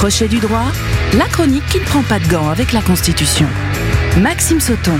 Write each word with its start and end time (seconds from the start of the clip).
Crochet 0.00 0.28
du 0.28 0.38
droit, 0.38 0.64
la 1.18 1.26
chronique 1.26 1.66
qui 1.66 1.78
ne 1.78 1.84
prend 1.84 2.02
pas 2.02 2.18
de 2.18 2.26
gants 2.26 2.48
avec 2.48 2.72
la 2.72 2.80
Constitution. 2.80 3.46
Maxime 4.22 4.58
Sauton. 4.58 4.98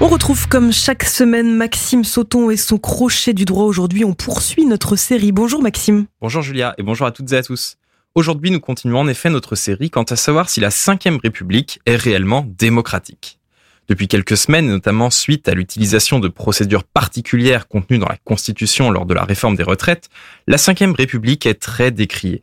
On 0.00 0.08
retrouve 0.08 0.48
comme 0.48 0.72
chaque 0.72 1.04
semaine 1.04 1.54
Maxime 1.54 2.02
Sauton 2.02 2.50
et 2.50 2.56
son 2.56 2.78
crochet 2.78 3.32
du 3.32 3.44
droit. 3.44 3.62
Aujourd'hui, 3.62 4.04
on 4.04 4.12
poursuit 4.12 4.64
notre 4.64 4.96
série. 4.96 5.30
Bonjour 5.30 5.62
Maxime. 5.62 6.06
Bonjour 6.20 6.42
Julia 6.42 6.74
et 6.78 6.82
bonjour 6.82 7.06
à 7.06 7.12
toutes 7.12 7.32
et 7.32 7.36
à 7.36 7.44
tous. 7.44 7.76
Aujourd'hui, 8.16 8.50
nous 8.50 8.58
continuons 8.58 8.98
en 8.98 9.06
effet 9.06 9.30
notre 9.30 9.54
série 9.54 9.88
quant 9.88 10.02
à 10.02 10.16
savoir 10.16 10.50
si 10.50 10.58
la 10.58 10.70
Ve 10.70 11.20
République 11.22 11.78
est 11.86 11.94
réellement 11.94 12.44
démocratique. 12.58 13.38
Depuis 13.86 14.08
quelques 14.08 14.36
semaines, 14.36 14.66
notamment 14.66 15.10
suite 15.10 15.48
à 15.48 15.54
l'utilisation 15.54 16.18
de 16.18 16.26
procédures 16.26 16.82
particulières 16.82 17.68
contenues 17.68 18.00
dans 18.00 18.08
la 18.08 18.18
Constitution 18.24 18.90
lors 18.90 19.06
de 19.06 19.14
la 19.14 19.22
réforme 19.22 19.54
des 19.54 19.62
retraites, 19.62 20.08
la 20.48 20.56
Ve 20.56 20.92
République 20.96 21.46
est 21.46 21.54
très 21.54 21.92
décriée. 21.92 22.42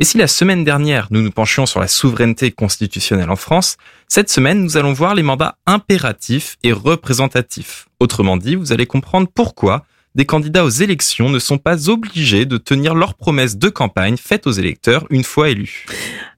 Et 0.00 0.04
si 0.04 0.16
la 0.16 0.28
semaine 0.28 0.62
dernière, 0.62 1.08
nous 1.10 1.22
nous 1.22 1.32
penchions 1.32 1.66
sur 1.66 1.80
la 1.80 1.88
souveraineté 1.88 2.52
constitutionnelle 2.52 3.30
en 3.30 3.36
France, 3.36 3.76
cette 4.06 4.30
semaine, 4.30 4.62
nous 4.62 4.76
allons 4.76 4.92
voir 4.92 5.16
les 5.16 5.24
mandats 5.24 5.56
impératifs 5.66 6.56
et 6.62 6.70
représentatifs. 6.70 7.88
Autrement 7.98 8.36
dit, 8.36 8.54
vous 8.54 8.70
allez 8.70 8.86
comprendre 8.86 9.26
pourquoi 9.34 9.84
des 10.14 10.24
candidats 10.24 10.64
aux 10.64 10.68
élections 10.68 11.30
ne 11.30 11.40
sont 11.40 11.58
pas 11.58 11.90
obligés 11.90 12.46
de 12.46 12.58
tenir 12.58 12.94
leurs 12.94 13.14
promesses 13.14 13.56
de 13.56 13.68
campagne 13.68 14.16
faites 14.16 14.46
aux 14.46 14.52
électeurs 14.52 15.04
une 15.10 15.24
fois 15.24 15.48
élus. 15.48 15.84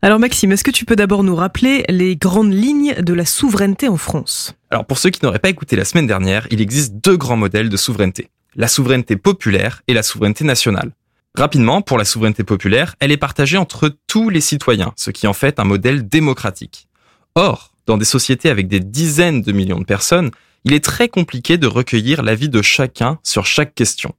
Alors 0.01 0.19
Maxime, 0.19 0.53
est-ce 0.53 0.65
que 0.65 0.71
tu 0.71 0.87
peux 0.87 0.97
d'abord 0.97 1.23
nous 1.23 1.37
rappeler 1.37 1.85
les 1.91 2.17
grandes 2.17 2.55
lignes 2.55 2.95
de 2.95 3.13
la 3.13 3.27
souveraineté 3.27 3.89
en 3.89 3.99
France? 3.99 4.55
Alors 4.71 4.87
pour 4.87 4.97
ceux 4.97 5.11
qui 5.11 5.23
n'auraient 5.23 5.39
pas 5.39 5.51
écouté 5.51 5.77
la 5.77 5.85
semaine 5.85 6.07
dernière, 6.07 6.47
il 6.51 6.63
existe 6.63 6.95
deux 6.95 7.19
grands 7.19 7.37
modèles 7.37 7.69
de 7.69 7.77
souveraineté. 7.77 8.31
La 8.57 8.69
souveraineté 8.69 9.17
populaire 9.17 9.83
et 9.87 9.93
la 9.93 10.03
souveraineté 10.03 10.45
nationale. 10.45 10.93
Rapidement, 11.37 11.81
pour 11.81 11.97
la 11.97 12.05
souveraineté 12.05 12.43
populaire, 12.43 12.97
elle 12.99 13.13
est 13.13 13.17
partagée 13.17 13.57
entre 13.57 13.97
tous 14.07 14.31
les 14.31 14.41
citoyens, 14.41 14.93
ce 14.97 15.11
qui 15.11 15.27
en 15.27 15.33
fait 15.33 15.61
un 15.61 15.65
modèle 15.65 16.09
démocratique. 16.09 16.89
Or, 17.35 17.73
dans 17.87 17.97
des 17.97 18.05
sociétés 18.05 18.51
avec 18.51 18.67
des 18.67 18.81
dizaines 18.81 19.43
de 19.43 19.53
millions 19.53 19.79
de 19.79 19.85
personnes, 19.85 20.31
il 20.65 20.73
est 20.73 20.85
très 20.85 21.09
compliqué 21.09 21.57
de 21.57 21.67
recueillir 21.67 22.23
l'avis 22.23 22.49
de 22.49 22.63
chacun 22.63 23.19
sur 23.23 23.47
chaque 23.47 23.75
question. 23.75 24.15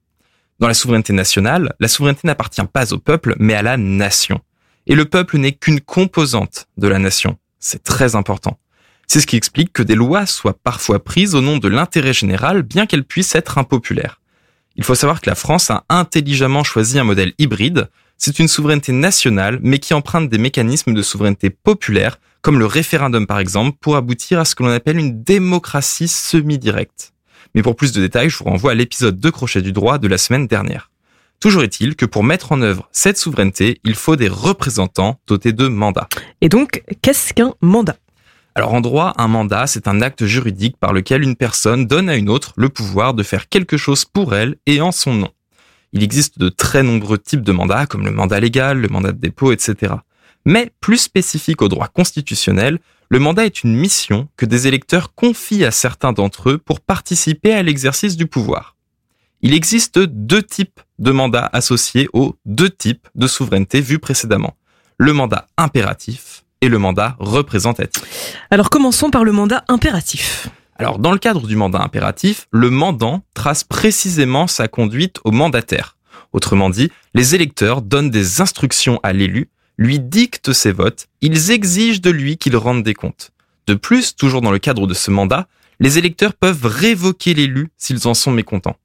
Dans 0.60 0.68
la 0.68 0.74
souveraineté 0.74 1.12
nationale, 1.12 1.74
la 1.80 1.88
souveraineté 1.88 2.22
n'appartient 2.24 2.64
pas 2.72 2.94
au 2.94 2.98
peuple, 2.98 3.36
mais 3.40 3.56
à 3.56 3.62
la 3.62 3.78
nation. 3.78 4.40
Et 4.88 4.96
le 4.96 5.06
peuple 5.06 5.38
n'est 5.38 5.52
qu'une 5.52 5.82
composante 5.82 6.68
de 6.78 6.88
la 6.88 6.98
nation. 6.98 7.38
C'est 7.60 7.84
très 7.84 8.16
important. 8.16 8.58
C'est 9.08 9.20
ce 9.20 9.28
qui 9.28 9.36
explique 9.36 9.74
que 9.74 9.84
des 9.84 9.96
lois 9.96 10.26
soient 10.26 10.58
parfois 10.64 11.04
prises 11.04 11.36
au 11.36 11.42
nom 11.42 11.58
de 11.58 11.68
l'intérêt 11.68 12.14
général, 12.14 12.62
bien 12.64 12.86
qu'elles 12.86 13.04
puissent 13.04 13.36
être 13.36 13.58
impopulaires. 13.58 14.21
Il 14.76 14.84
faut 14.84 14.96
savoir 14.96 15.22
que 15.22 15.30
la 15.30 15.36
France 15.36 15.70
a 15.70 15.84
intelligemment 15.90 16.64
choisi 16.64 16.98
un 16.98 17.04
modèle 17.04 17.34
hybride. 17.38 17.90
C'est 18.18 18.40
une 18.40 18.48
souveraineté 18.48 18.92
nationale, 18.92 19.60
mais 19.62 19.80
qui 19.80 19.94
emprunte 19.94 20.30
des 20.30 20.38
mécanismes 20.38 20.94
de 20.94 21.02
souveraineté 21.02 21.50
populaire, 21.50 22.20
comme 22.42 22.60
le 22.60 22.66
référendum 22.66 23.28
par 23.28 23.40
exemple, 23.40 23.78
pour 23.82 23.96
aboutir 23.96 24.40
à 24.40 24.46
ce 24.46 24.56
que 24.56 24.64
l'on 24.64 24.70
appelle 24.70 24.98
une 24.98 25.24
démocratie 25.24 26.08
semi-directe. 26.08 27.14
Mais 27.54 27.64
pour 27.64 27.76
plus 27.76 27.92
de 27.92 28.02
détails, 28.02 28.30
je 28.30 28.38
vous 28.38 28.46
renvoie 28.46 28.72
à 28.72 28.76
l'épisode 28.76 29.20
de 29.20 29.30
Crochet 29.30 29.62
du 29.62 29.74
droit 29.74 29.98
de 29.98 30.08
la 30.08 30.18
semaine 30.18 30.48
dernière. 30.48 30.90
Toujours 31.42 31.64
est-il 31.64 31.96
que 31.96 32.06
pour 32.06 32.24
mettre 32.24 32.52
en 32.52 32.62
œuvre 32.62 32.88
cette 32.92 33.18
souveraineté, 33.18 33.82
il 33.84 33.96
faut 33.96 34.16
des 34.16 34.28
représentants 34.28 35.20
dotés 35.28 35.54
de 35.54 35.68
mandats. 35.68 36.08
Et 36.40 36.50
donc, 36.50 36.84
qu'est-ce 37.02 37.34
qu'un 37.34 37.56
mandat? 37.62 37.98
Alors 38.54 38.74
en 38.74 38.82
droit, 38.82 39.14
un 39.18 39.30
mandat, 39.30 39.66
c'est 39.66 39.88
un 39.88 40.02
acte 40.02 40.26
juridique 40.26 40.76
par 40.78 40.92
lequel 40.92 41.24
une 41.24 41.38
personne 41.38 41.86
donne 41.86 42.10
à 42.10 42.18
une 42.18 42.30
autre 42.30 42.54
le 42.58 42.68
pouvoir 42.68 43.14
de 43.14 43.24
faire 43.24 43.48
quelque 43.48 43.78
chose 43.78 44.04
pour 44.04 44.36
elle 44.36 44.58
et 44.66 44.82
en 44.82 44.92
son 44.92 45.14
nom. 45.14 45.30
Il 45.94 46.04
existe 46.04 46.38
de 46.38 46.50
très 46.50 46.84
nombreux 46.84 47.18
types 47.18 47.44
de 47.44 47.52
mandats, 47.52 47.86
comme 47.86 48.06
le 48.06 48.12
mandat 48.12 48.40
légal, 48.40 48.80
le 48.80 48.88
mandat 48.90 49.14
de 49.14 49.20
dépôt, 49.20 49.52
etc. 49.52 49.94
Mais 50.46 50.72
plus 50.82 50.98
spécifique 50.98 51.62
au 51.62 51.70
droit 51.70 51.88
constitutionnel, 51.88 52.80
le 53.10 53.20
mandat 53.20 53.46
est 53.46 53.64
une 53.64 53.76
mission 53.76 54.28
que 54.38 54.46
des 54.46 54.68
électeurs 54.68 55.14
confient 55.16 55.66
à 55.66 55.72
certains 55.72 56.14
d'entre 56.14 56.50
eux 56.52 56.58
pour 56.58 56.80
participer 56.80 57.54
à 57.54 57.64
l'exercice 57.64 58.18
du 58.18 58.26
pouvoir. 58.26 58.76
Il 59.42 59.54
existe 59.54 60.00
deux 60.00 60.44
types 60.44 60.80
de 61.00 61.12
mandats 61.12 61.50
associés 61.52 62.08
aux 62.14 62.36
deux 62.46 62.70
types 62.70 63.08
de 63.16 63.28
souveraineté 63.28 63.82
vus 63.82 64.00
précédemment. 64.00 64.56
Le 64.98 65.14
mandat 65.14 65.48
impératif 65.58 66.44
et 66.62 66.70
le 66.70 66.78
mandat 66.78 67.16
représentatif. 67.20 68.38
Alors 68.50 68.70
commençons 68.70 69.10
par 69.10 69.24
le 69.24 69.32
mandat 69.32 69.64
impératif. 69.68 70.48
Alors 70.78 71.00
dans 71.00 71.12
le 71.12 71.18
cadre 71.18 71.46
du 71.48 71.56
mandat 71.56 71.82
impératif, 71.82 72.48
le 72.52 72.70
mandant 72.70 73.24
trace 73.34 73.64
précisément 73.64 74.48
sa 74.48 74.68
conduite 74.68 75.20
au 75.24 75.32
mandataire. 75.32 75.98
Autrement 76.34 76.70
dit, 76.70 76.92
les 77.14 77.36
électeurs 77.36 77.82
donnent 77.82 78.10
des 78.10 78.42
instructions 78.42 79.00
à 79.04 79.14
l'élu, 79.14 79.50
lui 79.78 80.00
dictent 80.00 80.54
ses 80.54 80.72
votes, 80.72 81.08
ils 81.22 81.52
exigent 81.52 82.02
de 82.02 82.10
lui 82.10 82.38
qu'il 82.38 82.56
rende 82.56 82.84
des 82.84 82.94
comptes. 82.94 83.32
De 83.68 83.74
plus, 83.74 84.16
toujours 84.16 84.42
dans 84.42 84.52
le 84.52 84.60
cadre 84.60 84.88
de 84.88 84.94
ce 84.94 85.12
mandat, 85.12 85.48
les 85.80 85.98
électeurs 85.98 86.34
peuvent 86.34 86.66
révoquer 86.66 87.34
l'élu 87.34 87.70
s'ils 87.78 88.08
en 88.08 88.14
sont 88.14 88.32
mécontents. 88.32 88.78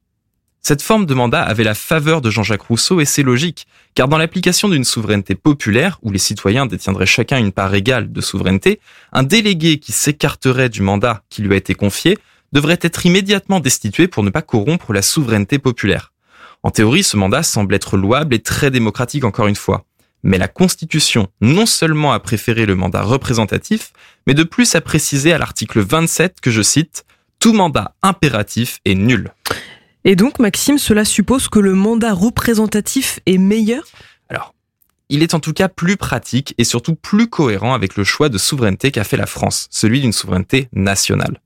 Cette 0.69 0.83
forme 0.83 1.07
de 1.07 1.15
mandat 1.15 1.43
avait 1.43 1.63
la 1.63 1.77
faveur 1.77 2.21
de 2.21 2.29
Jean-Jacques 2.29 2.63
Rousseau 2.63 2.99
et 3.01 3.05
c'est 3.05 3.23
logique, 3.23 3.69
car 3.95 4.09
dans 4.09 4.19
l'application 4.19 4.69
d'une 4.69 4.83
souveraineté 4.83 5.37
populaire, 5.37 6.01
où 6.03 6.11
les 6.11 6.19
citoyens 6.19 6.67
détiendraient 6.67 7.07
chacun 7.07 7.39
une 7.39 7.53
part 7.53 7.73
égale 7.73 8.11
de 8.11 8.21
souveraineté, 8.21 8.81
un 9.13 9.23
délégué 9.23 9.79
qui 9.79 9.93
s'écarterait 9.93 10.69
du 10.69 10.83
mandat 10.83 11.23
qui 11.31 11.43
lui 11.43 11.55
a 11.55 11.57
été 11.57 11.75
confié 11.75 12.19
devrait 12.51 12.81
être 12.81 13.07
immédiatement 13.07 13.61
destitué 13.61 14.09
pour 14.09 14.25
ne 14.25 14.31
pas 14.31 14.43
corrompre 14.43 14.93
la 14.93 15.03
souveraineté 15.03 15.61
populaire. 15.61 16.13
En 16.65 16.73
théorie, 16.73 17.05
ce 17.05 17.17
mandat 17.17 17.45
semble 17.45 17.73
être 17.73 17.97
louable 17.97 18.35
et 18.35 18.43
très 18.43 18.73
démocratique 18.73 19.23
encore 19.23 19.47
une 19.47 19.55
fois. 19.55 19.85
Mais 20.25 20.37
la 20.37 20.49
Constitution 20.49 21.29
non 21.41 21.67
seulement 21.67 22.13
a 22.13 22.19
préféré 22.19 22.67
le 22.67 22.75
mandat 22.75 23.03
représentatif, 23.03 23.93
mais 24.27 24.35
de 24.35 24.43
plus 24.43 24.75
a 24.75 24.81
précisé 24.81 25.33
à 25.33 25.39
l'article 25.39 25.79
27 25.79 26.41
que 26.41 26.51
je 26.51 26.63
cite, 26.63 27.05
tout 27.39 27.53
mandat 27.53 27.95
impératif 28.03 28.81
est 28.85 28.97
nul. 28.97 29.31
Et 30.09 30.15
donc, 30.15 30.39
Maxime, 30.39 30.79
cela 30.79 31.05
suppose 31.05 31.49
que 31.49 31.59
le 31.59 31.75
mandat 31.75 32.15
représentatif 32.15 33.19
est 33.27 33.39
meilleur? 33.39 33.83
Alors, 34.29 34.55
il 35.09 35.25
est 35.25 35.35
en 35.35 35.41
tout 35.41 35.53
cas 35.53 35.67
plus 35.67 35.97
pratique 35.97 36.55
et 36.59 36.65
surtout 36.65 36.95
plus 36.95 37.29
cohérent 37.29 37.75
avec 37.75 37.97
le 37.97 38.05
choix 38.05 38.29
de 38.29 38.39
souveraineté 38.39 38.93
qu'a 38.93 39.03
fait 39.03 39.17
la 39.17 39.27
France, 39.27 39.67
celui 39.69 40.01
d'une 40.01 40.13
souveraineté 40.13 40.69
nationale. 40.73 41.41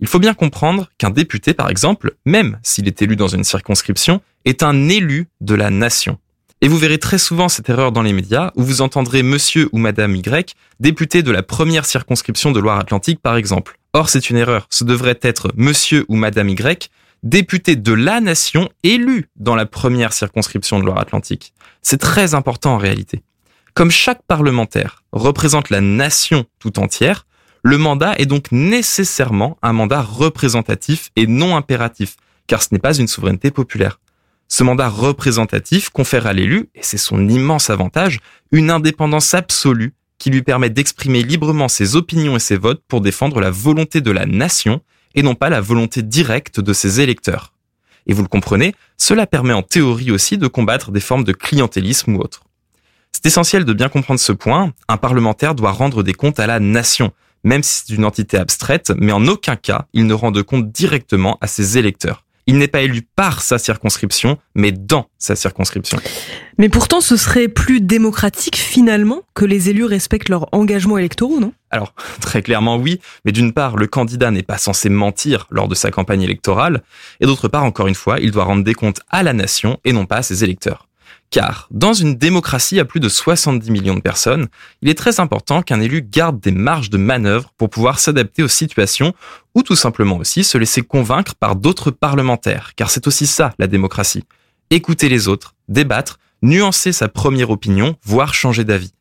Il 0.00 0.06
faut 0.06 0.18
bien 0.18 0.34
comprendre 0.34 0.90
qu'un 0.98 1.08
député, 1.08 1.54
par 1.54 1.70
exemple, 1.70 2.12
même 2.26 2.58
s'il 2.62 2.86
est 2.88 3.00
élu 3.00 3.16
dans 3.16 3.28
une 3.28 3.42
circonscription, 3.42 4.20
est 4.44 4.62
un 4.62 4.90
élu 4.90 5.28
de 5.40 5.54
la 5.54 5.70
nation. 5.70 6.18
Et 6.60 6.68
vous 6.68 6.76
verrez 6.76 6.98
très 6.98 7.16
souvent 7.16 7.48
cette 7.48 7.70
erreur 7.70 7.90
dans 7.90 8.02
les 8.02 8.12
médias 8.12 8.50
où 8.54 8.64
vous 8.64 8.82
entendrez 8.82 9.22
monsieur 9.22 9.70
ou 9.72 9.78
madame 9.78 10.14
Y, 10.14 10.54
député 10.78 11.22
de 11.22 11.30
la 11.30 11.42
première 11.42 11.86
circonscription 11.86 12.52
de 12.52 12.60
Loire-Atlantique 12.60 13.22
par 13.22 13.36
exemple. 13.36 13.78
Or, 13.94 14.10
c'est 14.10 14.28
une 14.28 14.36
erreur. 14.36 14.66
Ce 14.68 14.84
devrait 14.84 15.18
être 15.22 15.52
monsieur 15.56 16.04
ou 16.08 16.16
madame 16.16 16.50
Y, 16.50 16.90
député 17.24 17.74
de 17.74 17.92
la 17.92 18.20
nation 18.20 18.68
élu 18.82 19.28
dans 19.34 19.56
la 19.56 19.66
première 19.66 20.12
circonscription 20.12 20.78
de 20.78 20.84
Loire-Atlantique. 20.84 21.54
C'est 21.82 21.96
très 21.96 22.34
important 22.34 22.74
en 22.74 22.78
réalité. 22.78 23.22
Comme 23.72 23.90
chaque 23.90 24.22
parlementaire 24.22 25.02
représente 25.10 25.70
la 25.70 25.80
nation 25.80 26.44
tout 26.60 26.78
entière, 26.78 27.26
le 27.62 27.78
mandat 27.78 28.14
est 28.18 28.26
donc 28.26 28.52
nécessairement 28.52 29.56
un 29.62 29.72
mandat 29.72 30.02
représentatif 30.02 31.10
et 31.16 31.26
non 31.26 31.56
impératif, 31.56 32.16
car 32.46 32.62
ce 32.62 32.68
n'est 32.72 32.78
pas 32.78 32.94
une 32.94 33.08
souveraineté 33.08 33.50
populaire. 33.50 34.00
Ce 34.48 34.62
mandat 34.62 34.90
représentatif 34.90 35.88
confère 35.88 36.26
à 36.26 36.34
l'élu, 36.34 36.68
et 36.74 36.82
c'est 36.82 36.98
son 36.98 37.26
immense 37.26 37.70
avantage, 37.70 38.20
une 38.52 38.70
indépendance 38.70 39.32
absolue 39.32 39.94
qui 40.18 40.28
lui 40.28 40.42
permet 40.42 40.68
d'exprimer 40.68 41.22
librement 41.22 41.68
ses 41.68 41.96
opinions 41.96 42.36
et 42.36 42.40
ses 42.40 42.58
votes 42.58 42.82
pour 42.86 43.00
défendre 43.00 43.40
la 43.40 43.50
volonté 43.50 44.02
de 44.02 44.10
la 44.10 44.26
nation 44.26 44.82
et 45.14 45.22
non 45.22 45.34
pas 45.34 45.50
la 45.50 45.60
volonté 45.60 46.02
directe 46.02 46.60
de 46.60 46.72
ses 46.72 47.00
électeurs. 47.00 47.52
Et 48.06 48.12
vous 48.12 48.22
le 48.22 48.28
comprenez, 48.28 48.74
cela 48.96 49.26
permet 49.26 49.52
en 49.52 49.62
théorie 49.62 50.10
aussi 50.10 50.38
de 50.38 50.46
combattre 50.46 50.90
des 50.90 51.00
formes 51.00 51.24
de 51.24 51.32
clientélisme 51.32 52.16
ou 52.16 52.20
autres. 52.20 52.44
C'est 53.12 53.26
essentiel 53.26 53.64
de 53.64 53.72
bien 53.72 53.88
comprendre 53.88 54.20
ce 54.20 54.32
point, 54.32 54.72
un 54.88 54.96
parlementaire 54.96 55.54
doit 55.54 55.70
rendre 55.70 56.02
des 56.02 56.14
comptes 56.14 56.40
à 56.40 56.46
la 56.46 56.60
nation, 56.60 57.12
même 57.44 57.62
si 57.62 57.84
c'est 57.86 57.94
une 57.94 58.04
entité 58.04 58.36
abstraite, 58.36 58.92
mais 58.98 59.12
en 59.12 59.26
aucun 59.26 59.56
cas 59.56 59.86
il 59.92 60.06
ne 60.06 60.14
rend 60.14 60.30
de 60.30 60.42
compte 60.42 60.70
directement 60.70 61.38
à 61.40 61.46
ses 61.46 61.78
électeurs. 61.78 62.23
Il 62.46 62.58
n'est 62.58 62.68
pas 62.68 62.82
élu 62.82 63.02
par 63.02 63.42
sa 63.42 63.58
circonscription, 63.58 64.38
mais 64.54 64.70
dans 64.70 65.06
sa 65.18 65.34
circonscription. 65.34 65.98
Mais 66.58 66.68
pourtant, 66.68 67.00
ce 67.00 67.16
serait 67.16 67.48
plus 67.48 67.80
démocratique 67.80 68.56
finalement 68.56 69.22
que 69.34 69.44
les 69.44 69.70
élus 69.70 69.84
respectent 69.84 70.28
leurs 70.28 70.48
engagements 70.52 70.98
électoraux, 70.98 71.40
non? 71.40 71.52
Alors, 71.70 71.94
très 72.20 72.42
clairement 72.42 72.76
oui, 72.76 73.00
mais 73.24 73.32
d'une 73.32 73.52
part, 73.52 73.76
le 73.76 73.86
candidat 73.86 74.30
n'est 74.30 74.42
pas 74.42 74.58
censé 74.58 74.88
mentir 74.88 75.46
lors 75.50 75.68
de 75.68 75.74
sa 75.74 75.90
campagne 75.90 76.22
électorale, 76.22 76.82
et 77.20 77.26
d'autre 77.26 77.48
part, 77.48 77.64
encore 77.64 77.86
une 77.86 77.94
fois, 77.94 78.20
il 78.20 78.30
doit 78.30 78.44
rendre 78.44 78.62
des 78.62 78.74
comptes 78.74 79.00
à 79.10 79.22
la 79.22 79.32
nation 79.32 79.78
et 79.84 79.92
non 79.92 80.06
pas 80.06 80.16
à 80.16 80.22
ses 80.22 80.44
électeurs. 80.44 80.86
Car 81.30 81.68
dans 81.70 81.92
une 81.92 82.14
démocratie 82.14 82.78
à 82.78 82.84
plus 82.84 83.00
de 83.00 83.08
70 83.08 83.70
millions 83.70 83.94
de 83.94 84.00
personnes, 84.00 84.48
il 84.82 84.88
est 84.88 84.98
très 84.98 85.20
important 85.20 85.62
qu'un 85.62 85.80
élu 85.80 86.02
garde 86.02 86.40
des 86.40 86.52
marges 86.52 86.90
de 86.90 86.98
manœuvre 86.98 87.52
pour 87.56 87.70
pouvoir 87.70 87.98
s'adapter 87.98 88.42
aux 88.42 88.48
situations 88.48 89.14
ou 89.54 89.62
tout 89.62 89.76
simplement 89.76 90.16
aussi 90.16 90.44
se 90.44 90.58
laisser 90.58 90.82
convaincre 90.82 91.34
par 91.34 91.56
d'autres 91.56 91.90
parlementaires, 91.90 92.72
car 92.76 92.90
c'est 92.90 93.06
aussi 93.06 93.26
ça 93.26 93.52
la 93.58 93.66
démocratie. 93.66 94.24
Écouter 94.70 95.08
les 95.08 95.28
autres, 95.28 95.54
débattre, 95.68 96.18
nuancer 96.42 96.92
sa 96.92 97.08
première 97.08 97.50
opinion, 97.50 97.96
voire 98.04 98.34
changer 98.34 98.64
d'avis. 98.64 98.92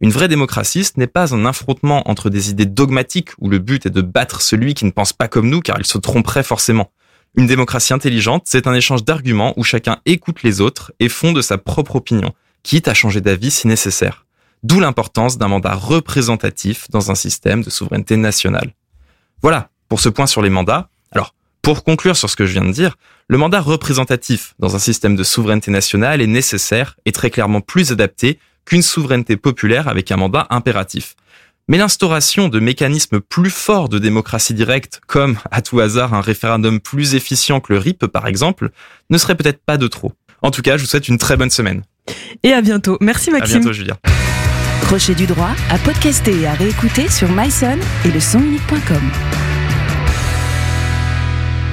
Une 0.00 0.10
vraie 0.10 0.28
démocratie, 0.28 0.84
ce 0.84 0.92
n'est 0.96 1.06
pas 1.06 1.34
un 1.34 1.46
affrontement 1.46 2.08
entre 2.10 2.28
des 2.28 2.50
idées 2.50 2.66
dogmatiques 2.66 3.30
où 3.38 3.48
le 3.48 3.58
but 3.58 3.86
est 3.86 3.90
de 3.90 4.02
battre 4.02 4.42
celui 4.42 4.74
qui 4.74 4.84
ne 4.84 4.90
pense 4.90 5.14
pas 5.14 5.28
comme 5.28 5.48
nous 5.48 5.60
car 5.60 5.78
il 5.78 5.86
se 5.86 5.96
tromperait 5.96 6.42
forcément. 6.42 6.90
Une 7.36 7.46
démocratie 7.46 7.92
intelligente, 7.92 8.44
c'est 8.46 8.66
un 8.66 8.72
échange 8.72 9.04
d'arguments 9.04 9.52
où 9.58 9.62
chacun 9.62 9.98
écoute 10.06 10.42
les 10.42 10.62
autres 10.62 10.92
et 11.00 11.10
fonde 11.10 11.42
sa 11.42 11.58
propre 11.58 11.96
opinion, 11.96 12.32
quitte 12.62 12.88
à 12.88 12.94
changer 12.94 13.20
d'avis 13.20 13.50
si 13.50 13.68
nécessaire. 13.68 14.24
D'où 14.62 14.80
l'importance 14.80 15.36
d'un 15.36 15.48
mandat 15.48 15.74
représentatif 15.74 16.88
dans 16.90 17.10
un 17.10 17.14
système 17.14 17.62
de 17.62 17.68
souveraineté 17.68 18.16
nationale. 18.16 18.72
Voilà, 19.42 19.68
pour 19.90 20.00
ce 20.00 20.08
point 20.08 20.26
sur 20.26 20.40
les 20.40 20.48
mandats. 20.48 20.88
Alors, 21.12 21.34
pour 21.60 21.84
conclure 21.84 22.16
sur 22.16 22.30
ce 22.30 22.36
que 22.36 22.46
je 22.46 22.52
viens 22.52 22.64
de 22.64 22.72
dire, 22.72 22.96
le 23.28 23.36
mandat 23.36 23.60
représentatif 23.60 24.54
dans 24.58 24.74
un 24.74 24.78
système 24.78 25.14
de 25.14 25.22
souveraineté 25.22 25.70
nationale 25.70 26.22
est 26.22 26.26
nécessaire 26.26 26.96
et 27.04 27.12
très 27.12 27.28
clairement 27.28 27.60
plus 27.60 27.92
adapté 27.92 28.38
qu'une 28.64 28.82
souveraineté 28.82 29.36
populaire 29.36 29.88
avec 29.88 30.10
un 30.10 30.16
mandat 30.16 30.46
impératif. 30.48 31.16
Mais 31.68 31.78
l'instauration 31.78 32.48
de 32.48 32.60
mécanismes 32.60 33.20
plus 33.20 33.50
forts 33.50 33.88
de 33.88 33.98
démocratie 33.98 34.54
directe, 34.54 35.00
comme 35.08 35.36
à 35.50 35.62
tout 35.62 35.80
hasard 35.80 36.14
un 36.14 36.20
référendum 36.20 36.78
plus 36.78 37.16
efficient 37.16 37.58
que 37.58 37.72
le 37.72 37.80
RIP 37.80 38.06
par 38.06 38.28
exemple, 38.28 38.70
ne 39.10 39.18
serait 39.18 39.34
peut-être 39.34 39.60
pas 39.64 39.76
de 39.76 39.88
trop. 39.88 40.12
En 40.42 40.52
tout 40.52 40.62
cas, 40.62 40.76
je 40.76 40.82
vous 40.82 40.88
souhaite 40.88 41.08
une 41.08 41.18
très 41.18 41.36
bonne 41.36 41.50
semaine. 41.50 41.82
Et 42.44 42.52
à 42.52 42.62
bientôt. 42.62 42.98
Merci 43.00 43.32
Maxime. 43.32 43.56
À 43.56 43.58
bientôt 43.58 43.72
Julien. 43.72 43.96
Crochet 44.82 45.16
du 45.16 45.26
droit 45.26 45.50
à 45.68 45.78
podcaster 45.78 46.40
et 46.42 46.46
à 46.46 46.54
réécouter 46.54 47.10
sur 47.10 47.28
myson 47.32 47.78
et 48.04 48.12
le 48.12 48.20
sonunique.com. 48.20 49.02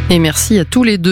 Et 0.09 0.17
merci 0.17 0.57
à 0.57 0.65
tous 0.65 0.83
les 0.83 0.97
deux. 0.97 1.11